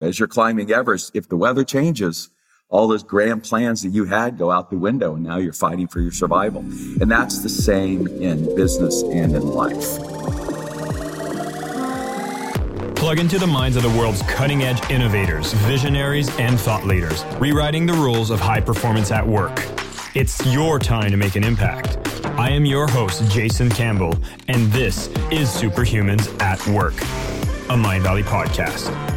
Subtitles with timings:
[0.00, 2.28] As you're climbing Everest, if the weather changes,
[2.68, 5.88] all those grand plans that you had go out the window and now you're fighting
[5.88, 6.60] for your survival.
[7.00, 9.96] And that's the same in business and in life.
[12.94, 17.86] Plug into the minds of the world's cutting edge innovators, visionaries, and thought leaders, rewriting
[17.86, 19.64] the rules of high performance at work.
[20.14, 21.96] It's your time to make an impact.
[22.38, 24.14] I am your host, Jason Campbell,
[24.48, 26.94] and this is Superhumans at Work,
[27.70, 29.15] a Mindvalley podcast.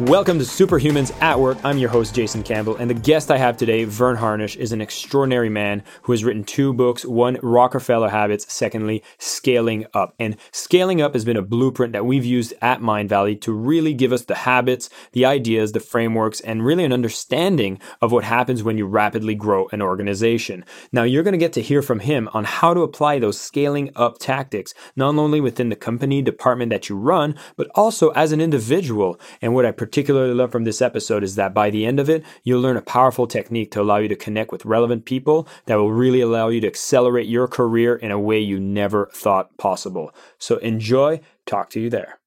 [0.00, 1.58] Welcome to Superhumans at Work.
[1.62, 4.80] I'm your host, Jason Campbell, and the guest I have today, Verne Harnish, is an
[4.80, 10.14] extraordinary man who has written two books one, Rockefeller Habits, secondly, Scaling Up.
[10.18, 14.14] And Scaling Up has been a blueprint that we've used at Mindvalley to really give
[14.14, 18.78] us the habits, the ideas, the frameworks, and really an understanding of what happens when
[18.78, 20.64] you rapidly grow an organization.
[20.90, 23.90] Now, you're going to get to hear from him on how to apply those scaling
[23.94, 28.40] up tactics, not only within the company department that you run, but also as an
[28.40, 29.20] individual.
[29.42, 32.22] And what I particularly love from this episode is that by the end of it,
[32.44, 35.90] you'll learn a powerful technique to allow you to connect with relevant people that will
[35.90, 40.14] really allow you to accelerate your career in a way you never thought possible.
[40.38, 41.20] So enjoy.
[41.46, 42.20] Talk to you there.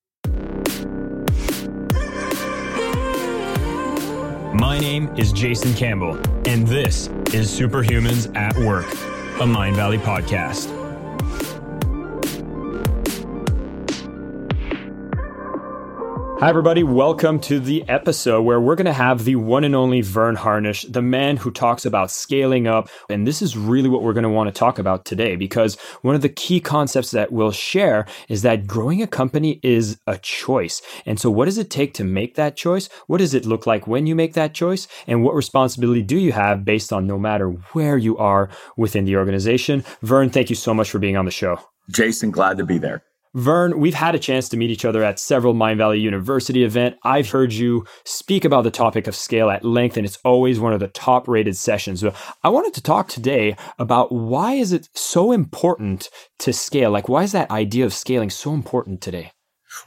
[4.53, 8.91] My name is Jason Campbell, and this is Superhumans at Work,
[9.39, 10.74] a Mindvalley podcast.
[16.39, 16.83] Hi, everybody.
[16.83, 20.83] Welcome to the episode where we're going to have the one and only Verne Harnish,
[20.83, 22.89] the man who talks about scaling up.
[23.09, 26.13] And this is really what we're going to want to talk about today because one
[26.13, 30.81] of the key concepts that we'll share is that growing a company is a choice.
[31.05, 32.89] And so, what does it take to make that choice?
[33.07, 34.89] What does it look like when you make that choice?
[35.07, 39.15] And what responsibility do you have based on no matter where you are within the
[39.15, 39.85] organization?
[40.01, 41.61] Verne, thank you so much for being on the show.
[41.89, 43.03] Jason, glad to be there.
[43.35, 46.95] Verne, we've had a chance to meet each other at several Mindvalley University event.
[47.03, 50.71] I've heard you speak about the topic of scale at length, and it's always one
[50.71, 52.01] of the top rated sessions.
[52.45, 56.09] I wanted to talk today about why is it so important
[56.39, 56.91] to scale?
[56.91, 59.33] Like, why is that idea of scaling so important today?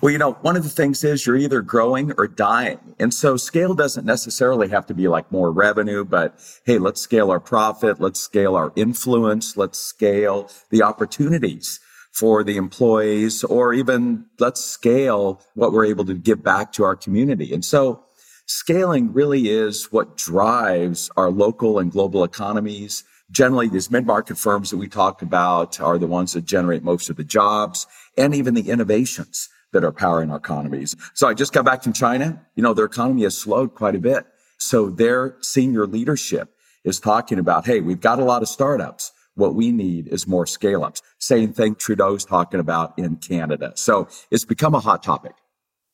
[0.02, 2.78] Well, you know, one of the things is you're either growing or dying.
[2.98, 7.30] And so scale doesn't necessarily have to be like more revenue, but hey, let's scale
[7.30, 7.98] our profit.
[7.98, 9.56] Let's scale our influence.
[9.56, 11.80] Let's scale the opportunities
[12.12, 16.96] for the employees, or even let's scale what we're able to give back to our
[16.96, 17.54] community.
[17.54, 18.02] And so
[18.46, 23.04] scaling really is what drives our local and global economies.
[23.30, 27.16] Generally, these mid-market firms that we talked about are the ones that generate most of
[27.16, 27.86] the jobs
[28.16, 30.96] and even the innovations that are powering our economies.
[31.12, 32.42] So I just got back from China.
[32.56, 34.26] You know, their economy has slowed quite a bit.
[34.56, 36.54] So their senior leadership
[36.84, 40.46] is talking about, hey, we've got a lot of startups what we need is more
[40.46, 41.00] scale ups.
[41.18, 43.72] Same thing Trudeau's talking about in Canada.
[43.76, 45.32] So it's become a hot topic.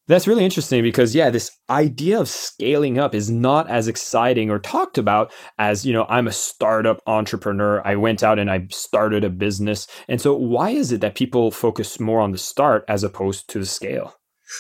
[0.07, 4.59] That's really interesting because yeah, this idea of scaling up is not as exciting or
[4.59, 7.81] talked about as, you know, I'm a startup entrepreneur.
[7.87, 9.87] I went out and I started a business.
[10.07, 13.59] And so why is it that people focus more on the start as opposed to
[13.59, 14.15] the scale?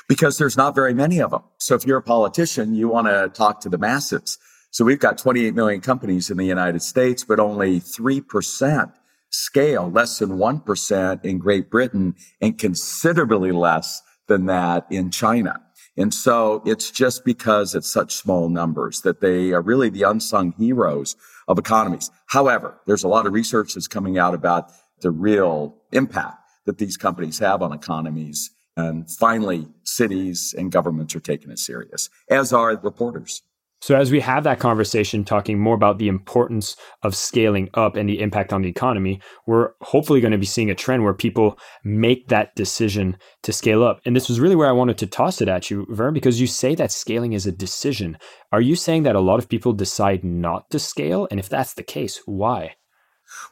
[0.08, 1.42] Because there's not very many of them.
[1.58, 4.38] So if you're a politician, you want to talk to the masses.
[4.74, 8.92] So we've got 28 million companies in the United States, but only 3%
[9.30, 15.60] scale, less than 1% in Great Britain, and considerably less than that in China.
[15.96, 20.50] And so it's just because it's such small numbers that they are really the unsung
[20.58, 21.14] heroes
[21.46, 22.10] of economies.
[22.26, 26.96] However, there's a lot of research that's coming out about the real impact that these
[26.96, 28.50] companies have on economies.
[28.76, 33.40] And finally, cities and governments are taking it serious, as are reporters.
[33.84, 38.08] So, as we have that conversation talking more about the importance of scaling up and
[38.08, 41.58] the impact on the economy, we're hopefully going to be seeing a trend where people
[41.84, 44.00] make that decision to scale up.
[44.06, 46.46] And this was really where I wanted to toss it at you, Verne, because you
[46.46, 48.16] say that scaling is a decision.
[48.52, 51.28] Are you saying that a lot of people decide not to scale?
[51.30, 52.76] And if that's the case, why?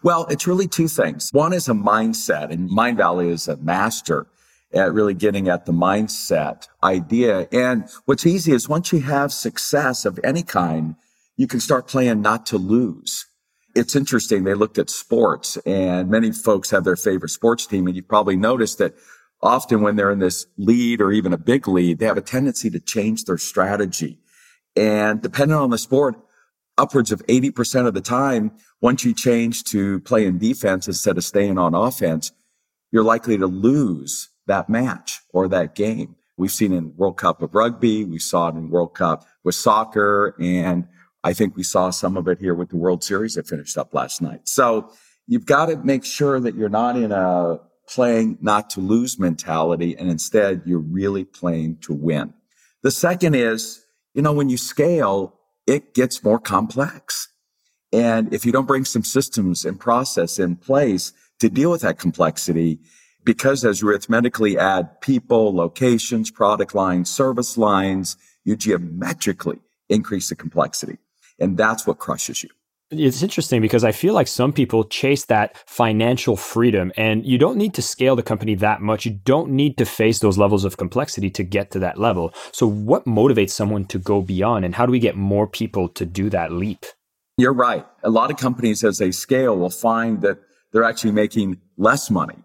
[0.02, 1.28] Well, it's really two things.
[1.32, 4.26] One is a mindset, and Mind Mindvalley is a master
[4.74, 7.48] at really getting at the mindset idea.
[7.52, 10.96] And what's easy is once you have success of any kind,
[11.36, 13.26] you can start playing not to lose.
[13.74, 14.44] It's interesting.
[14.44, 17.86] They looked at sports and many folks have their favorite sports team.
[17.86, 18.94] And you probably noticed that
[19.40, 22.70] often when they're in this lead or even a big lead, they have a tendency
[22.70, 24.18] to change their strategy.
[24.76, 26.16] And depending on the sport,
[26.78, 31.58] upwards of 80% of the time, once you change to playing defense instead of staying
[31.58, 32.32] on offense,
[32.90, 36.16] you're likely to lose that match or that game.
[36.36, 38.04] We've seen in World Cup of rugby.
[38.04, 40.34] We saw it in World Cup with soccer.
[40.40, 40.88] And
[41.24, 43.94] I think we saw some of it here with the World Series that finished up
[43.94, 44.48] last night.
[44.48, 44.90] So
[45.26, 49.96] you've got to make sure that you're not in a playing not to lose mentality.
[49.96, 52.32] And instead, you're really playing to win.
[52.82, 53.84] The second is,
[54.14, 57.28] you know, when you scale, it gets more complex.
[57.92, 61.98] And if you don't bring some systems and process in place to deal with that
[61.98, 62.80] complexity,
[63.24, 69.58] because as you arithmetically add people, locations, product lines, service lines, you geometrically
[69.88, 70.98] increase the complexity.
[71.38, 72.50] And that's what crushes you.
[72.90, 77.56] It's interesting because I feel like some people chase that financial freedom and you don't
[77.56, 79.06] need to scale the company that much.
[79.06, 82.34] You don't need to face those levels of complexity to get to that level.
[82.52, 86.04] So what motivates someone to go beyond and how do we get more people to
[86.04, 86.84] do that leap?
[87.38, 87.86] You're right.
[88.02, 90.38] A lot of companies as they scale will find that
[90.72, 92.44] they're actually making less money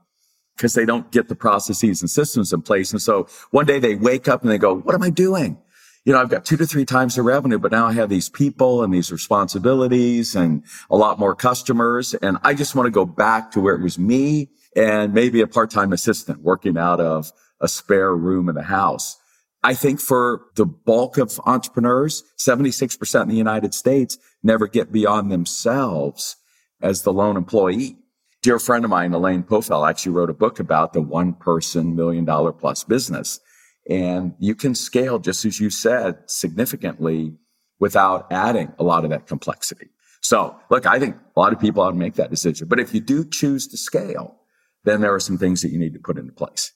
[0.57, 2.91] because they don't get the processes and systems in place.
[2.91, 5.57] And so one day they wake up and they go, what am I doing?
[6.03, 8.29] You know, I've got two to three times the revenue, but now I have these
[8.29, 12.13] people and these responsibilities and a lot more customers.
[12.15, 15.47] And I just want to go back to where it was me and maybe a
[15.47, 17.31] part-time assistant working out of
[17.61, 19.17] a spare room in the house.
[19.63, 25.31] I think for the bulk of entrepreneurs, 76% in the United States never get beyond
[25.31, 26.37] themselves
[26.81, 27.97] as the lone employee
[28.47, 32.23] dear friend of mine, Elaine Pofeldt, actually wrote a book about the one person million
[32.23, 33.41] dollar plus business.
[33.89, 37.33] And you can scale, just as you said, significantly
[37.81, 39.89] without adding a lot of that complexity.
[40.21, 42.69] So look, I think a lot of people ought to make that decision.
[42.69, 44.37] But if you do choose to scale,
[44.85, 46.71] then there are some things that you need to put into place.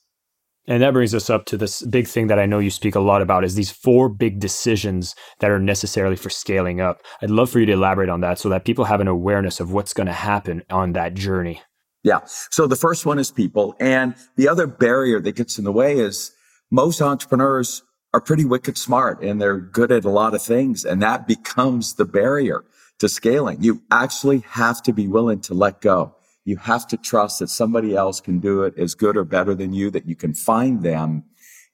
[0.68, 3.00] And that brings us up to this big thing that I know you speak a
[3.00, 7.02] lot about is these four big decisions that are necessarily for scaling up.
[7.22, 9.72] I'd love for you to elaborate on that so that people have an awareness of
[9.72, 11.62] what's going to happen on that journey.
[12.04, 12.19] Yeah.
[12.25, 13.75] So the first one is people.
[13.80, 16.31] And the other barrier that gets in the way is
[16.69, 20.86] most entrepreneurs are pretty wicked smart and they're good at a lot of things.
[20.86, 22.63] And that becomes the barrier
[23.00, 23.62] to scaling.
[23.62, 26.16] You actually have to be willing to let go.
[26.46, 29.74] You have to trust that somebody else can do it as good or better than
[29.74, 31.24] you, that you can find them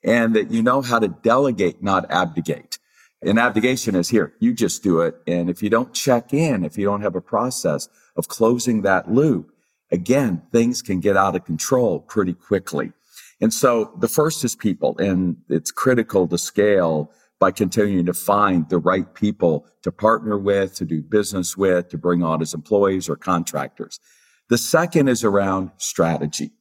[0.04, 2.78] and that you know how to delegate, not abdicate.
[3.22, 4.34] And abdication is here.
[4.38, 5.16] You just do it.
[5.26, 9.10] And if you don't check in, if you don't have a process of closing that
[9.10, 9.50] loop,
[9.90, 12.92] again, things can get out of control pretty quickly.
[13.40, 17.10] And so the first is people and it's critical to scale
[17.40, 21.98] by continuing to find the right people to partner with, to do business with, to
[21.98, 24.00] bring on as employees or contractors.
[24.48, 26.52] The second is around strategy.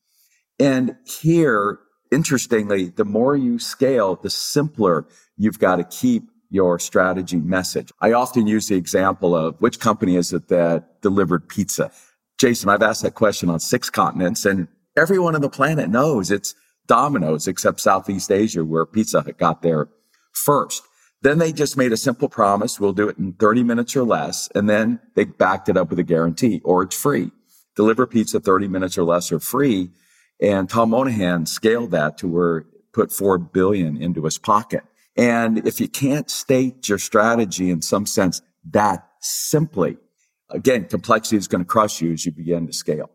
[0.59, 1.79] And here,
[2.11, 5.07] interestingly, the more you scale, the simpler
[5.37, 7.91] you've got to keep your strategy message.
[8.01, 11.91] I often use the example of which company is it that delivered pizza?
[12.37, 16.55] Jason, I've asked that question on six continents and everyone on the planet knows it's
[16.87, 19.89] Domino's except Southeast Asia where Pizza Hut got there
[20.31, 20.83] first.
[21.21, 22.79] Then they just made a simple promise.
[22.79, 24.49] We'll do it in 30 minutes or less.
[24.55, 27.31] And then they backed it up with a guarantee or it's free
[27.77, 29.91] deliver pizza 30 minutes or less are free.
[30.41, 34.83] And Tom Monaghan scaled that to where put 4 billion into his pocket.
[35.15, 38.41] And if you can't state your strategy in some sense
[38.71, 39.97] that simply,
[40.49, 43.09] again, complexity is going to crush you as you begin to scale.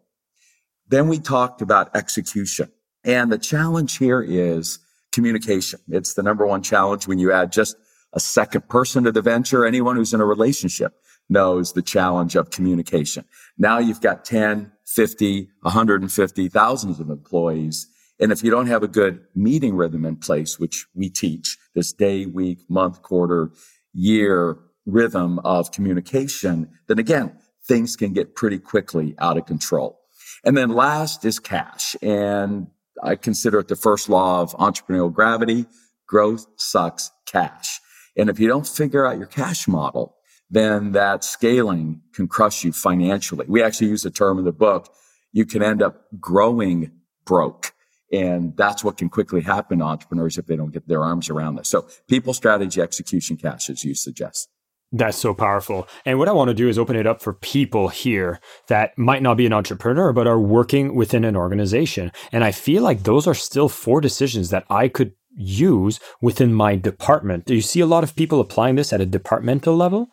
[0.89, 2.71] Then we talked about execution.
[3.05, 4.79] And the challenge here is
[5.11, 5.81] communication.
[5.89, 7.77] It's the number one challenge when you add just
[8.13, 11.02] a second person to the venture, anyone who's in a relationship
[11.33, 13.25] knows the challenge of communication.
[13.59, 17.89] Now you've got 10, 50, 150, thousands of employees.
[18.21, 21.93] And if you don't have a good meeting rhythm in place, which we teach this
[21.93, 23.51] day, week, month, quarter,
[23.93, 30.01] year rhythm of communication, then again, things can get pretty quickly out of control.
[30.45, 31.97] And then last is cash.
[32.03, 32.69] And
[33.03, 35.67] I consider it the first law of entrepreneurial gravity.
[36.07, 37.81] Growth sucks cash.
[38.17, 40.17] And if you don't figure out your cash model,
[40.53, 43.47] then that scaling can crush you financially.
[43.49, 44.93] We actually use a term in the book.
[45.33, 46.93] You can end up growing
[47.25, 47.73] broke.
[48.13, 51.57] And that's what can quickly happen to entrepreneurs if they don't get their arms around
[51.57, 51.69] this.
[51.69, 54.51] So people strategy, execution, cash, as you suggest.
[54.95, 55.89] That's so powerful.
[56.05, 59.23] And what I want to do is open it up for people here that might
[59.23, 62.13] not be an entrepreneur, but are working within an organization.
[62.31, 66.77] And I feel like those are still four decisions that I could use within my
[66.77, 67.47] department.
[67.47, 70.09] Do you see a lot of people applying this at a departmental level?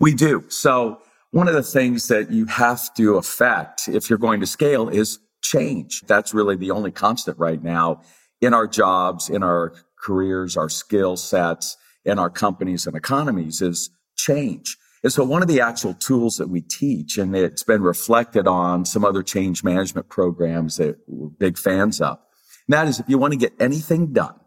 [0.00, 0.44] We do.
[0.48, 4.88] So one of the things that you have to affect if you're going to scale
[4.88, 6.02] is change.
[6.02, 8.02] That's really the only constant right now
[8.40, 13.90] in our jobs, in our careers, our skill sets, in our companies and economies is
[14.16, 14.76] change.
[15.02, 18.84] And so one of the actual tools that we teach, and it's been reflected on
[18.84, 22.18] some other change management programs that we're big fans of.
[22.68, 24.38] And that is if you want to get anything done,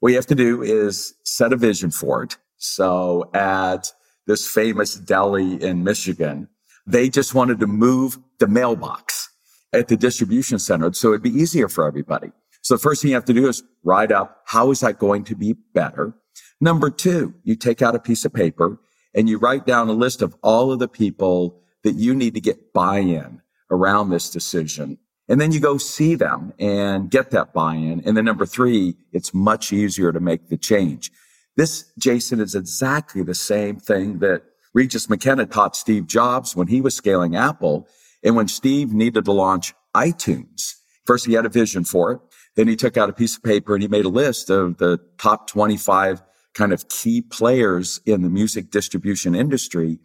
[0.00, 2.36] what you have to do is set a vision for it.
[2.56, 3.92] So at
[4.26, 6.48] this famous deli in Michigan.
[6.86, 9.30] They just wanted to move the mailbox.
[9.72, 10.92] at the distribution center.
[10.92, 12.32] So it'd be easier for everybody.
[12.62, 15.24] So the first thing you have to do is write up how is that going
[15.24, 16.14] to be better?
[16.60, 18.80] Number two, you take out a piece of paper
[19.14, 22.40] and you write down a list of all of the people that you need to
[22.40, 23.40] get buy-in
[23.70, 24.98] around this decision.
[25.28, 28.02] And then you go see them and get that buy-in.
[28.04, 31.10] And then number three, it's much easier to make the change.
[31.56, 34.42] This, Jason, is exactly the same thing that
[34.74, 37.88] Regis McKenna taught Steve Jobs when he was scaling Apple.
[38.22, 40.74] And when Steve needed to launch iTunes,
[41.06, 42.20] first he had a vision for it.
[42.56, 44.98] Then he took out a piece of paper and he made a list of the
[45.18, 46.22] top 25
[46.54, 49.98] kind of key players in the music distribution industry.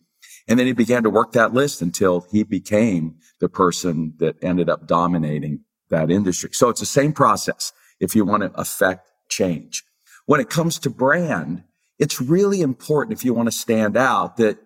[0.47, 4.69] And then he began to work that list until he became the person that ended
[4.69, 6.49] up dominating that industry.
[6.53, 9.83] So it's the same process if you want to affect change.
[10.31, 11.63] When it comes to brand,
[11.99, 14.59] it's really important if you want to stand out that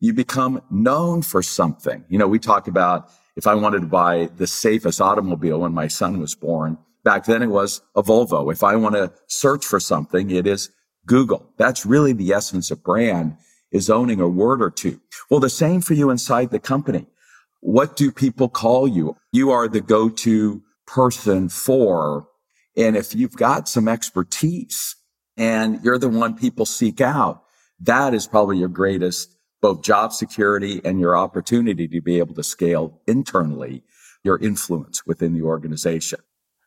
[0.00, 2.06] you become known for something.
[2.08, 5.88] You know, we talk about if I wanted to buy the safest automobile when my
[5.88, 8.50] son was born, Back then it was a Volvo.
[8.50, 10.70] If I want to search for something, it is
[11.06, 11.52] Google.
[11.58, 13.36] That's really the essence of brand
[13.72, 15.00] is owning a word or two.
[15.30, 17.06] Well, the same for you inside the company.
[17.60, 19.16] What do people call you?
[19.32, 22.26] You are the go-to person for,
[22.76, 24.96] and if you've got some expertise
[25.40, 27.42] and you're the one people seek out,
[27.80, 32.42] that is probably your greatest both job security and your opportunity to be able to
[32.42, 33.82] scale internally
[34.22, 36.18] your influence within the organization.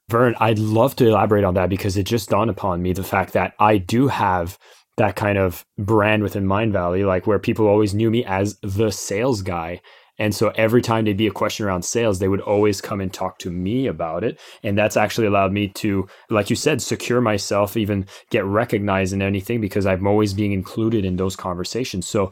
[0.09, 3.33] Verne, I'd love to elaborate on that because it just dawned upon me the fact
[3.33, 4.57] that I do have
[4.97, 9.43] that kind of brand within Mindvalley, like where people always knew me as the sales
[9.43, 9.81] guy.
[10.19, 13.11] And so every time there'd be a question around sales, they would always come and
[13.11, 14.39] talk to me about it.
[14.61, 19.21] And that's actually allowed me to, like you said, secure myself, even get recognized in
[19.21, 22.07] anything because I'm always being included in those conversations.
[22.07, 22.31] So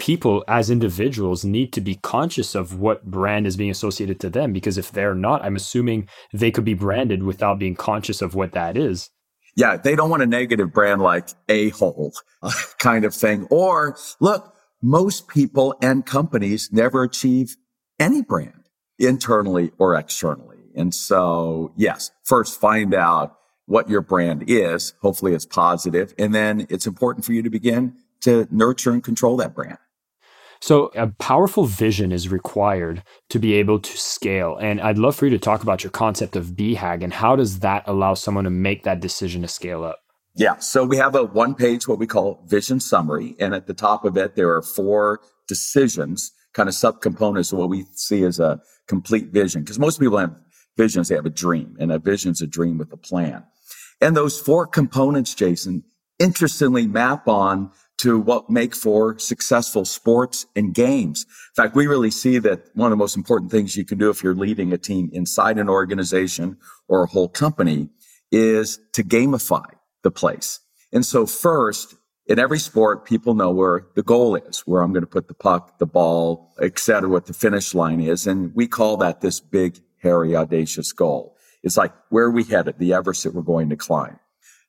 [0.00, 4.50] people as individuals need to be conscious of what brand is being associated to them
[4.50, 8.52] because if they're not i'm assuming they could be branded without being conscious of what
[8.52, 9.10] that is
[9.56, 12.14] yeah they don't want a negative brand like a hole
[12.78, 17.56] kind of thing or look most people and companies never achieve
[17.98, 18.68] any brand
[18.98, 25.46] internally or externally and so yes first find out what your brand is hopefully it's
[25.46, 29.78] positive and then it's important for you to begin to nurture and control that brand
[30.62, 34.58] so, a powerful vision is required to be able to scale.
[34.60, 37.60] And I'd love for you to talk about your concept of BHAG and how does
[37.60, 40.00] that allow someone to make that decision to scale up?
[40.34, 40.58] Yeah.
[40.58, 43.36] So, we have a one page, what we call vision summary.
[43.38, 47.68] And at the top of it, there are four decisions, kind of subcomponents of what
[47.68, 49.62] we see as a complete vision.
[49.62, 50.34] Because most people have
[50.76, 53.44] visions, they have a dream, and a vision is a dream with a plan.
[54.00, 55.84] And those four components, Jason,
[56.18, 61.24] interestingly map on to what make for successful sports and games.
[61.24, 64.08] In fact, we really see that one of the most important things you can do
[64.08, 66.56] if you're leading a team inside an organization
[66.88, 67.90] or a whole company
[68.32, 69.66] is to gamify
[70.02, 70.60] the place.
[70.92, 71.94] And so first,
[72.26, 75.34] in every sport, people know where the goal is, where I'm going to put the
[75.34, 78.26] puck, the ball, et cetera, what the finish line is.
[78.26, 81.36] And we call that this big, hairy, audacious goal.
[81.62, 84.18] It's like where are we headed, the Everest that we're going to climb.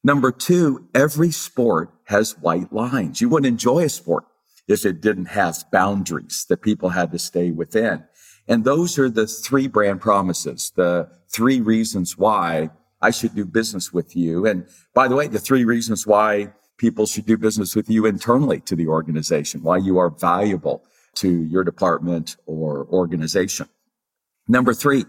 [0.03, 3.21] Number two, every sport has white lines.
[3.21, 4.25] You wouldn't enjoy a sport
[4.67, 8.03] if it didn't have boundaries that people had to stay within.
[8.47, 12.71] And those are the three brand promises, the three reasons why
[13.01, 14.45] I should do business with you.
[14.45, 18.59] And by the way, the three reasons why people should do business with you internally
[18.61, 20.83] to the organization, why you are valuable
[21.15, 23.67] to your department or organization.
[24.47, 25.05] Number three,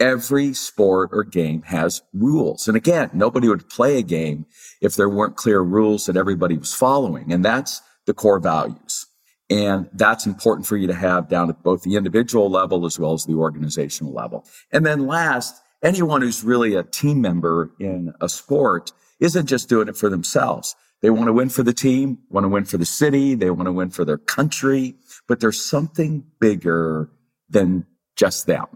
[0.00, 2.68] every sport or game has rules.
[2.68, 4.46] And again, nobody would play a game
[4.80, 7.32] if there weren't clear rules that everybody was following.
[7.32, 9.06] And that's the core values.
[9.50, 13.14] And that's important for you to have down at both the individual level as well
[13.14, 14.44] as the organizational level.
[14.72, 19.88] And then last, anyone who's really a team member in a sport isn't just doing
[19.88, 20.76] it for themselves.
[21.00, 23.66] They want to win for the team, want to win for the city, they want
[23.66, 24.96] to win for their country,
[25.28, 27.10] but there's something bigger
[27.48, 28.66] than just them.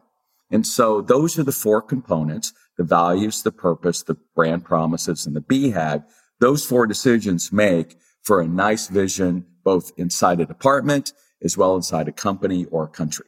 [0.50, 5.34] And so those are the four components, the values, the purpose, the brand promises, and
[5.34, 6.04] the BHAG.
[6.40, 12.06] Those four decisions make for a nice vision, both inside a department as well inside
[12.06, 13.26] a company or a country.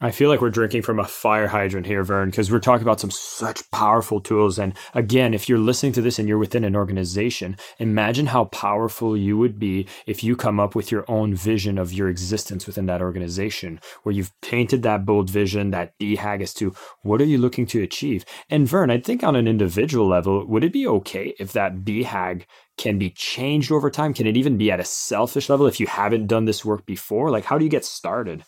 [0.00, 3.00] I feel like we're drinking from a fire hydrant here, Verne, because we're talking about
[3.00, 4.58] some such powerful tools.
[4.58, 9.16] And again, if you're listening to this and you're within an organization, imagine how powerful
[9.16, 12.86] you would be if you come up with your own vision of your existence within
[12.86, 17.38] that organization, where you've painted that bold vision, that BHAG as to what are you
[17.38, 18.24] looking to achieve.
[18.50, 22.46] And Verne, I think on an individual level, would it be okay if that BHAG
[22.76, 24.12] can be changed over time?
[24.12, 27.30] Can it even be at a selfish level if you haven't done this work before?
[27.30, 28.44] Like, how do you get started?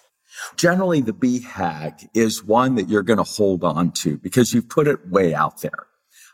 [0.56, 4.86] Generally, the BHAG is one that you're going to hold on to because you've put
[4.86, 5.86] it way out there.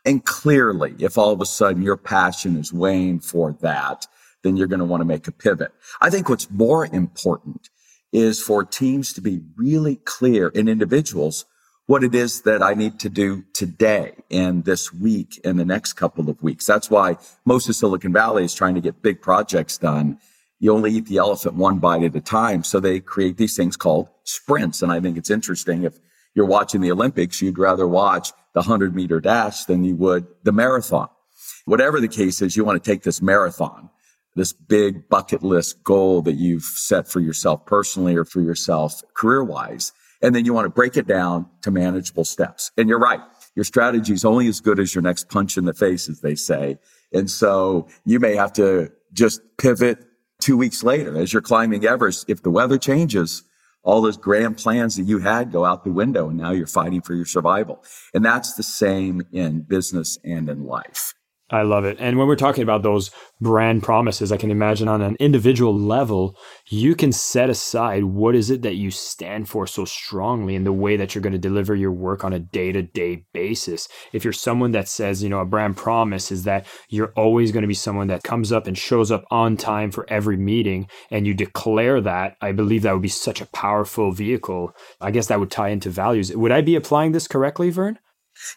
[0.05, 4.07] And clearly, if all of a sudden your passion is weighing for that,
[4.43, 5.73] then you're going to want to make a pivot.
[6.01, 7.71] I think what's more important
[8.13, 11.47] is for teams to be really clear in individuals
[11.87, 15.95] what it is that I need to do today and this week and the next
[15.95, 16.67] couple of weeks.
[16.67, 20.19] That's why most of Silicon Valley is trying to get big projects done.
[20.63, 22.63] You only eat the elephant one bite at a time.
[22.63, 24.81] So they create these things called sprints.
[24.81, 25.99] And I think it's interesting if
[26.37, 30.53] you're watching the Olympics, you'd rather watch the 100 meter dash than you would the
[30.53, 31.09] marathon.
[31.65, 33.91] Whatever the case is, you want to take this marathon,
[34.37, 39.43] this big bucket list goal that you've set for yourself personally or for yourself career
[39.43, 39.93] wise.
[40.23, 42.71] And then you want to break it down to manageable steps.
[42.77, 43.21] And you're right.
[43.57, 46.37] Your strategy is only as good as your next punch in the face, as they
[46.37, 46.79] say.
[47.13, 50.07] And so you may have to just pivot
[50.43, 52.29] two weeks later as you're climbing Everest.
[52.29, 53.45] If the weather changes,
[53.83, 57.01] all those grand plans that you had go out the window and now you're fighting
[57.01, 57.83] for your survival.
[58.15, 61.15] And that's the same in business and in life.
[61.53, 61.99] I love it.
[62.01, 66.35] And when we're talking about those brand promises, I can imagine on an individual level,
[66.69, 70.73] you can set aside what is it that you stand for so strongly in the
[70.73, 73.87] way that you're going to deliver your work on a day to day basis.
[74.15, 77.63] If you're someone that says, you know, a brand promise is that you're always going
[77.63, 81.27] to be someone that comes up and shows up on time for every meeting and
[81.27, 84.75] you declare that, I believe that would be such a powerful vehicle.
[85.03, 86.35] I guess that would tie into values.
[86.35, 87.99] Would I be applying this correctly, Verne?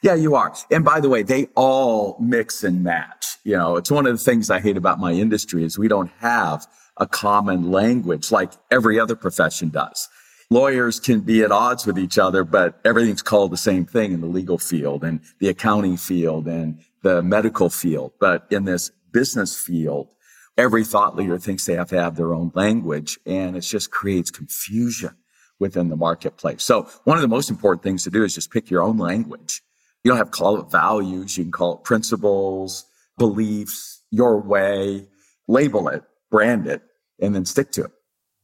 [0.01, 0.53] Yeah, you are.
[0.71, 3.37] And by the way, they all mix and match.
[3.43, 6.11] You know, it's one of the things I hate about my industry is we don't
[6.19, 10.07] have a common language like every other profession does.
[10.49, 14.21] Lawyers can be at odds with each other, but everything's called the same thing in
[14.21, 18.13] the legal field and the accounting field and the medical field.
[18.19, 20.13] But in this business field,
[20.57, 24.29] every thought leader thinks they have to have their own language and it just creates
[24.29, 25.15] confusion
[25.59, 26.63] within the marketplace.
[26.63, 29.61] So one of the most important things to do is just pick your own language
[30.05, 31.35] you don't have to call it values.
[31.35, 32.85] You can call it principles,
[33.17, 35.07] beliefs, your way,
[35.47, 36.83] label it, brand it,
[37.19, 37.91] and then stick to it.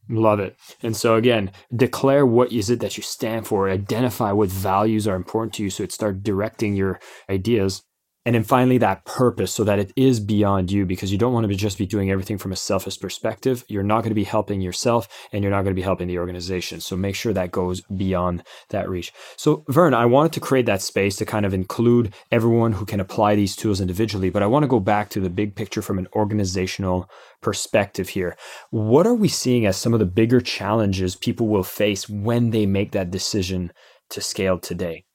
[0.10, 0.58] Love it.
[0.82, 5.16] And so again, declare what is it that you stand for, identify what values are
[5.16, 7.84] important to you so it start directing your ideas
[8.24, 11.44] and then finally, that purpose so that it is beyond you because you don't want
[11.44, 13.66] to be just be doing everything from a selfish perspective.
[13.68, 16.20] You're not going to be helping yourself and you're not going to be helping the
[16.20, 16.82] organization.
[16.82, 19.12] So make sure that goes beyond that reach.
[19.38, 23.00] So, Verne, I wanted to create that space to kind of include everyone who can
[23.00, 25.98] apply these tools individually, but I want to go back to the big picture from
[25.98, 27.10] an organizational
[27.42, 28.38] perspective here.
[28.70, 32.68] What are we seeing as some of the bigger challenges people will face when they
[32.68, 33.72] make that decision
[34.12, 35.06] to scale today?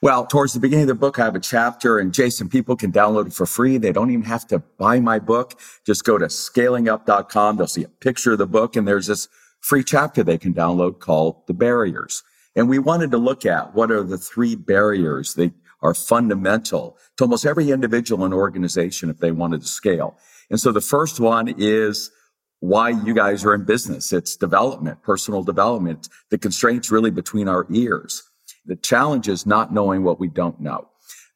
[0.00, 2.92] Well, towards the beginning of the book, I have a chapter and Jason, people can
[2.92, 3.78] download it for free.
[3.78, 5.60] They don't even have to buy my book.
[5.84, 7.56] Just go to scalingup.com.
[7.56, 9.28] They'll see a picture of the book and there's this
[9.60, 12.22] free chapter they can download called the barriers.
[12.56, 17.24] And we wanted to look at what are the three barriers that are fundamental to
[17.24, 20.16] almost every individual and organization if they wanted to scale.
[20.50, 22.10] And so the first one is
[22.60, 24.12] why you guys are in business.
[24.12, 28.22] It's development, personal development, the constraints really between our ears.
[28.66, 30.88] The challenge is not knowing what we don't know.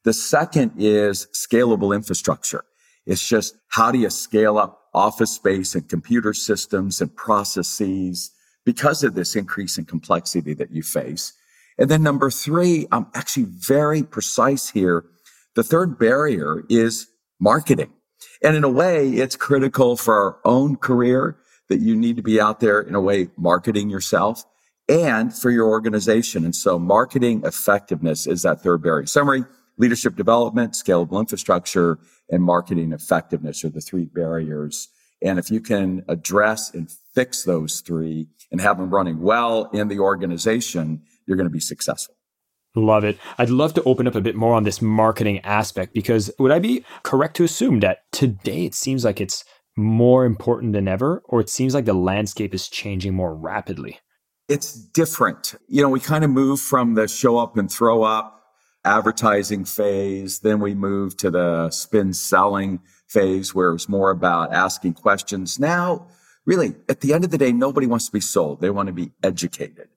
[0.03, 2.63] The second is scalable infrastructure.
[3.05, 8.31] It's just how do you scale up office space and computer systems and processes
[8.65, 11.33] because of this increase in complexity that you face.
[11.77, 15.05] And then number three, I'm actually very precise here.
[15.55, 17.07] The third barrier is
[17.39, 17.93] marketing.
[18.43, 21.37] And in a way, it's critical for our own career
[21.69, 24.43] that you need to be out there in a way marketing yourself
[24.89, 26.43] and for your organization.
[26.43, 29.05] And so marketing effectiveness is that third barrier.
[29.05, 29.45] Summary,
[29.77, 31.99] leadership development, scalable infrastructure,
[32.29, 34.89] and marketing effectiveness are the three barriers.
[35.21, 39.87] And if you can address and fix those three and have them running well in
[39.87, 42.15] the organization, you're going to be successful.
[42.75, 43.17] Love it.
[43.37, 46.59] I'd love to open up a bit more on this marketing aspect because would I
[46.59, 49.43] be correct to assume that today it seems like it's
[49.75, 53.99] more important than ever, or it seems like the landscape is changing more rapidly?
[54.49, 55.55] It's different.
[55.67, 58.43] You know, we kind of move from the show up and throw up
[58.83, 60.39] advertising phase.
[60.39, 65.59] Then we move to the spin selling phase where it's more about asking questions.
[65.59, 66.07] Now,
[66.45, 68.59] really, at the end of the day, nobody wants to be sold.
[68.59, 69.89] They want to be educated.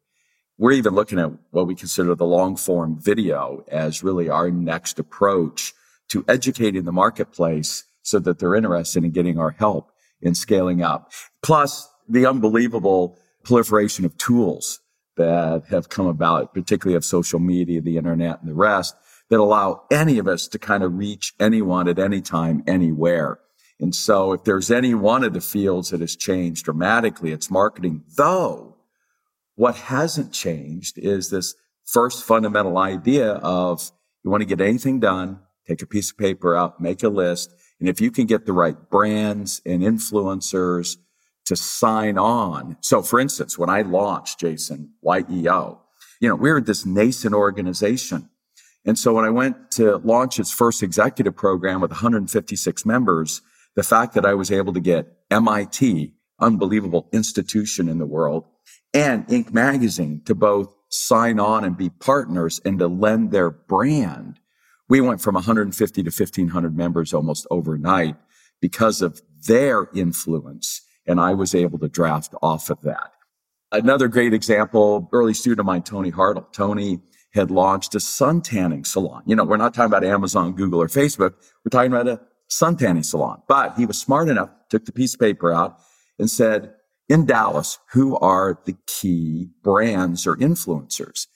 [0.58, 4.98] We're even looking at what we consider the long form video as really our next
[4.98, 5.72] approach
[6.08, 11.10] to educating the marketplace so that they're interested in getting our help in scaling up.
[11.42, 14.80] Plus the unbelievable proliferation of tools
[15.16, 18.96] that have come about, particularly of social media, the internet and the rest
[19.28, 23.38] that allow any of us to kind of reach anyone at any time, anywhere.
[23.80, 28.04] And so if there's any one of the fields that has changed dramatically, it's marketing,
[28.16, 28.72] though
[29.54, 33.90] What hasn't changed is this first fundamental idea of
[34.24, 37.54] you want to get anything done, take a piece of paper out, make a list.
[37.78, 40.96] And if you can get the right brands and influencers
[41.52, 42.76] to sign on.
[42.80, 45.80] So for instance, when I launched Jason YEO,
[46.20, 48.30] you know, we were this nascent organization.
[48.86, 53.42] And so when I went to launch its first executive program with 156 members,
[53.76, 58.44] the fact that I was able to get MIT, unbelievable institution in the world,
[58.94, 59.52] and Inc.
[59.52, 64.40] magazine to both sign on and be partners and to lend their brand.
[64.88, 68.16] We went from 150 to 1500 members almost overnight
[68.60, 70.82] because of their influence.
[71.06, 73.12] And I was able to draft off of that.
[73.72, 76.52] Another great example, early student of mine, Tony Hartl.
[76.52, 77.00] Tony
[77.32, 79.22] had launched a sun tanning salon.
[79.26, 81.34] You know, we're not talking about Amazon, Google, or Facebook.
[81.64, 83.42] We're talking about a sun tanning salon.
[83.48, 85.78] But he was smart enough, took the piece of paper out
[86.18, 86.74] and said,
[87.08, 91.26] in Dallas, who are the key brands or influencers?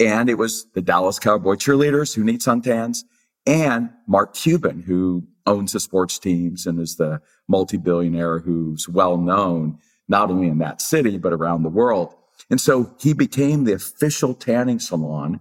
[0.00, 2.98] And it was the Dallas Cowboy cheerleaders who need suntans
[3.46, 9.78] and Mark Cuban, who owns the sports teams and is the multi-billionaire who's well known
[10.08, 12.14] not only in that city, but around the world.
[12.50, 15.40] And so he became the official tanning salon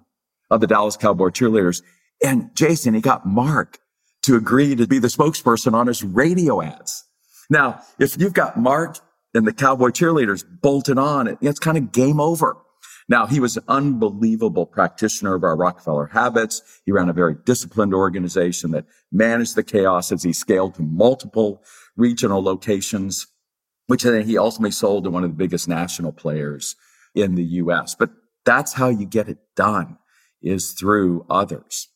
[0.49, 1.81] of the Dallas Cowboy cheerleaders.
[2.23, 3.79] And Jason, he got Mark
[4.23, 7.03] to agree to be the spokesperson on his radio ads.
[7.49, 8.97] Now, if you've got Mark
[9.33, 12.57] and the Cowboy cheerleaders bolted on, it's kind of game over.
[13.12, 16.62] Now, he was an unbelievable practitioner of our Rockefeller habits.
[16.86, 21.62] He ran a very disciplined organization that managed the chaos as he scaled to multiple
[21.97, 23.28] regional locations,
[23.88, 26.78] which then he ultimately sold to one of the biggest national players
[27.13, 27.95] in the US.
[27.95, 28.12] But
[28.45, 29.97] that's how you get it done
[30.41, 31.89] is through others.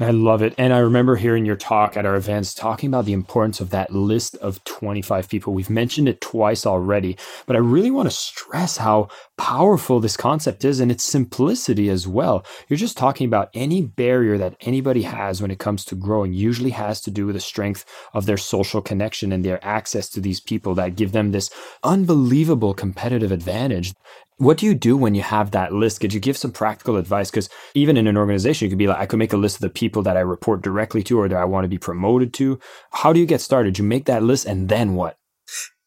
[0.00, 0.54] I love it.
[0.58, 3.92] And I remember hearing your talk at our events talking about the importance of that
[3.92, 5.54] list of 25 people.
[5.54, 9.06] We've mentioned it twice already, but I really want to stress how
[9.38, 12.44] powerful this concept is and its simplicity as well.
[12.68, 16.70] You're just talking about any barrier that anybody has when it comes to growing usually
[16.70, 20.40] has to do with the strength of their social connection and their access to these
[20.40, 21.50] people that give them this
[21.84, 23.94] unbelievable competitive advantage.
[24.38, 26.00] What do you do when you have that list?
[26.00, 27.30] Could you give some practical advice?
[27.30, 29.60] Because even in an organization, you could be like, I could make a list of
[29.60, 32.58] the people that I report directly to or that I want to be promoted to.
[32.90, 33.78] How do you get started?
[33.78, 35.18] You make that list and then what?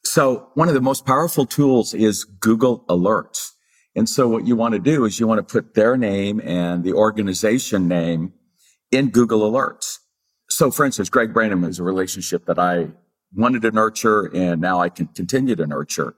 [0.05, 3.51] So one of the most powerful tools is Google Alerts.
[3.97, 6.83] And so what you want to do is you want to put their name and
[6.83, 8.31] the organization name
[8.91, 9.97] in Google Alerts.
[10.49, 12.91] So for instance, Greg Branham is a relationship that I
[13.35, 16.15] wanted to nurture and now I can continue to nurture.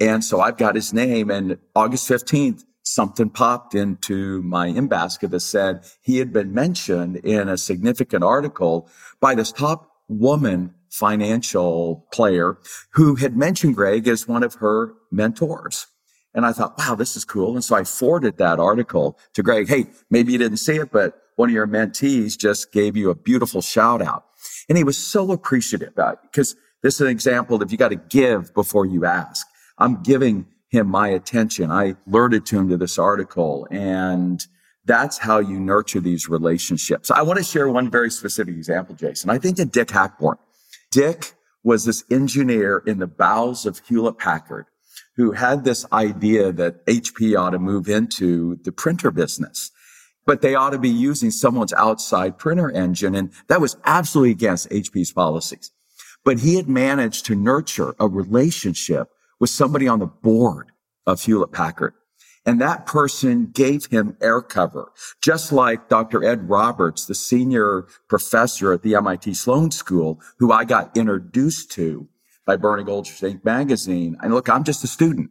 [0.00, 5.30] And so I've got his name and August 15th, something popped into my in basket
[5.30, 8.88] that said he had been mentioned in a significant article
[9.20, 12.58] by this top woman financial player
[12.90, 15.86] who had mentioned Greg as one of her mentors.
[16.34, 17.54] And I thought, wow, this is cool.
[17.54, 19.68] And so I forwarded that article to Greg.
[19.68, 23.14] Hey, maybe you didn't see it, but one of your mentees just gave you a
[23.14, 24.24] beautiful shout out.
[24.68, 28.52] And he was so appreciative because this is an example of you got to give
[28.54, 29.46] before you ask.
[29.78, 31.70] I'm giving him my attention.
[31.70, 34.44] I alerted to him to this article and
[34.86, 37.10] that's how you nurture these relationships.
[37.10, 39.30] I want to share one very specific example, Jason.
[39.30, 40.36] I think of Dick Hackborn.
[40.90, 41.32] Dick
[41.62, 44.66] was this engineer in the bowels of Hewlett Packard
[45.16, 49.70] who had this idea that HP ought to move into the printer business,
[50.26, 53.14] but they ought to be using someone's outside printer engine.
[53.14, 55.70] And that was absolutely against HP's policies.
[56.24, 59.08] But he had managed to nurture a relationship
[59.44, 60.72] with somebody on the board
[61.06, 61.92] of Hewlett Packard.
[62.46, 66.24] And that person gave him air cover, just like Dr.
[66.24, 72.08] Ed Roberts, the senior professor at the MIT Sloan School, who I got introduced to
[72.46, 73.44] by Bernie Goldhirsh Inc.
[73.44, 74.16] magazine.
[74.22, 75.28] And look, I'm just a student,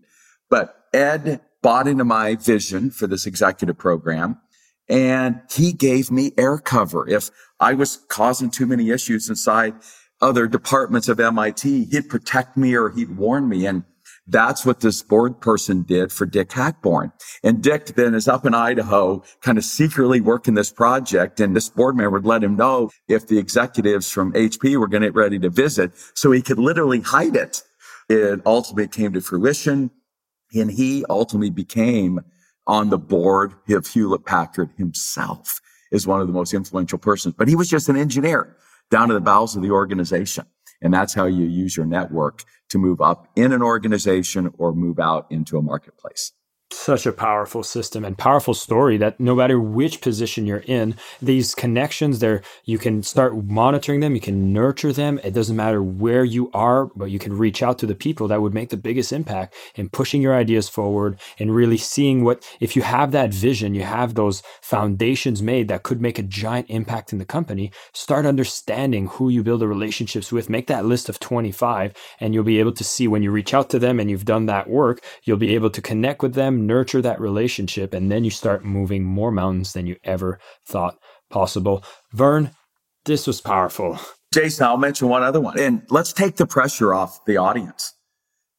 [0.48, 4.40] but Ed bought into my vision for this executive program
[4.88, 7.10] and he gave me air cover.
[7.10, 9.74] If I was causing too many issues inside
[10.22, 13.66] other departments of MIT, he'd protect me or he'd warn me.
[13.66, 13.86] And
[14.28, 17.12] that's what this board person did for Dick Hackborn.
[17.44, 21.40] And Dick then is up in Idaho, kind of secretly working this project.
[21.40, 25.02] And this board member would let him know if the executives from HP were going
[25.02, 25.92] to get ready to visit.
[26.14, 27.64] So he could literally hide it.
[28.10, 29.92] It ultimately came to fruition.
[30.56, 32.22] And he ultimately became
[32.66, 35.60] on the board of Hewlett Packard himself
[35.92, 38.56] is one of the most influential persons, but he was just an engineer
[38.90, 40.46] down to the bowels of the organization.
[40.84, 45.00] And that's how you use your network to move up in an organization or move
[45.00, 46.34] out into a marketplace.
[46.74, 51.56] Such a powerful system and powerful story that no matter which position you're in, these
[51.56, 55.20] connections there you can start monitoring them, you can nurture them.
[55.24, 58.42] It doesn't matter where you are, but you can reach out to the people that
[58.42, 62.76] would make the biggest impact in pushing your ideas forward and really seeing what if
[62.76, 67.14] you have that vision, you have those foundations made that could make a giant impact
[67.14, 71.20] in the company, start understanding who you build the relationships with, make that list of
[71.20, 74.26] 25 and you'll be able to see when you reach out to them and you've
[74.26, 78.24] done that work, you'll be able to connect with them nurture that relationship, and then
[78.24, 80.98] you start moving more mountains than you ever thought
[81.30, 81.84] possible.
[82.12, 82.52] Verne,
[83.06, 84.00] this was powerful.
[84.34, 85.60] Jason, I'll mention one other one.
[85.60, 87.94] And let's take the pressure off the audience.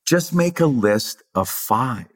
[0.06, 2.06] Just make a list of five.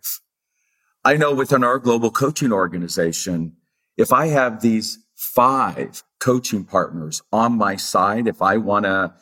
[1.04, 3.56] I know within our global coaching organization,
[3.96, 9.14] if I have these five coaching partners on my side, if I want to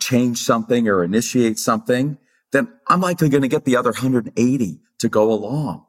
[0.00, 2.18] change something or initiate something,
[2.52, 5.84] then I'm likely going to get the other 180 to go along.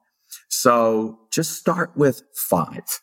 [0.62, 3.02] So just start with five.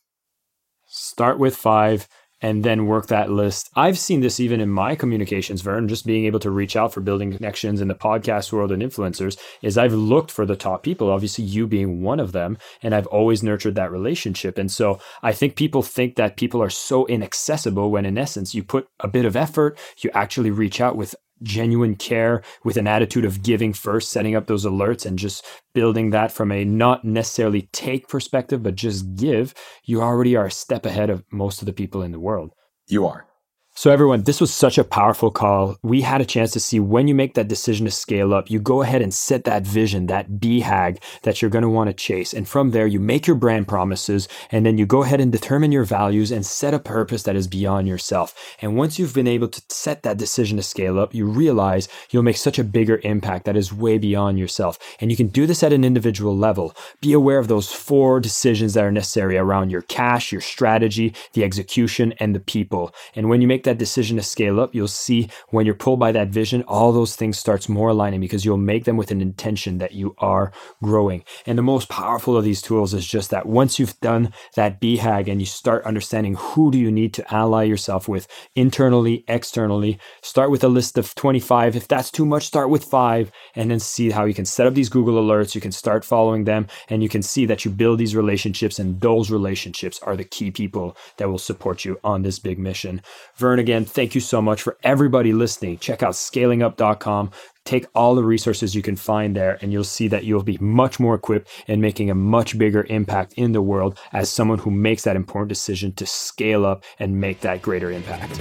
[0.86, 2.08] Start with five
[2.40, 3.68] and then work that list.
[3.76, 7.00] I've seen this even in my communications, Verne, just being able to reach out for
[7.00, 11.10] building connections in the podcast world and influencers is I've looked for the top people,
[11.10, 14.56] obviously you being one of them, and I've always nurtured that relationship.
[14.56, 18.64] And so I think people think that people are so inaccessible when in essence you
[18.64, 23.24] put a bit of effort, you actually reach out with genuine care with an attitude
[23.24, 27.68] of giving first, setting up those alerts and just building that from a not necessarily
[27.72, 31.72] take perspective, but just give, you already are a step ahead of most of the
[31.72, 32.52] people in the world.
[32.88, 33.26] You are.
[33.74, 35.78] So, everyone, this was such a powerful call.
[35.82, 38.60] We had a chance to see when you make that decision to scale up, you
[38.60, 42.34] go ahead and set that vision, that BHAG that you're going to want to chase.
[42.34, 45.72] And from there, you make your brand promises, and then you go ahead and determine
[45.72, 48.34] your values and set a purpose that is beyond yourself.
[48.60, 52.22] And once you've been able to set that decision to scale up, you realize you'll
[52.22, 54.78] make such a bigger impact that is way beyond yourself.
[55.00, 56.76] And you can do this at an individual level.
[57.00, 61.42] Be aware of those four decisions that are necessary around your cash, your strategy, the
[61.42, 62.94] execution, and the people.
[63.16, 66.00] And when you make make that decision to scale up, you'll see when you're pulled
[66.00, 69.20] by that vision, all those things starts more aligning because you'll make them with an
[69.20, 71.22] intention that you are growing.
[71.46, 75.28] And the most powerful of these tools is just that once you've done that BHAG
[75.28, 80.50] and you start understanding who do you need to ally yourself with internally, externally, start
[80.50, 81.76] with a list of 25.
[81.76, 84.74] If that's too much, start with five and then see how you can set up
[84.74, 85.54] these Google alerts.
[85.54, 89.00] You can start following them and you can see that you build these relationships and
[89.00, 93.00] those relationships are the key people that will support you on this big mission.
[93.36, 95.78] Verne, again, thank you so much for everybody listening.
[95.78, 97.30] Check out scalingup.com.
[97.64, 100.98] Take all the resources you can find there, and you'll see that you'll be much
[100.98, 105.04] more equipped in making a much bigger impact in the world as someone who makes
[105.04, 108.40] that important decision to scale up and make that greater impact.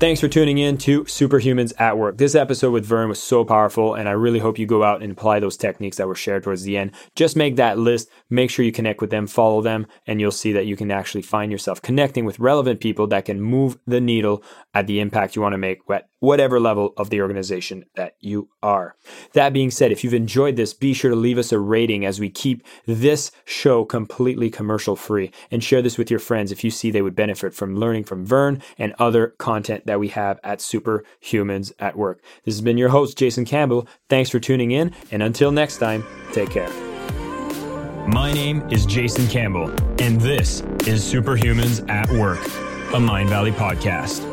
[0.00, 2.16] Thanks for tuning in to Superhumans at Work.
[2.16, 5.12] This episode with Verne was so powerful, and I really hope you go out and
[5.12, 6.92] apply those techniques that were shared towards the end.
[7.14, 10.54] Just make that list, make sure you connect with them, follow them, and you'll see
[10.54, 14.42] that you can actually find yourself connecting with relevant people that can move the needle
[14.72, 15.86] at the impact you want to make
[16.20, 18.94] whatever level of the organization that you are.
[19.32, 22.20] That being said, if you've enjoyed this, be sure to leave us a rating as
[22.20, 26.70] we keep this show completely commercial free and share this with your friends if you
[26.70, 30.58] see they would benefit from learning from Verne and other content that we have at
[30.60, 32.22] Superhumans at Work.
[32.44, 33.88] This has been your host, Jason Campbell.
[34.08, 36.70] Thanks for tuning in, and until next time, take care.
[38.06, 44.29] My name is Jason Campbell, and this is Superhumans at Work, a Mindvalley podcast.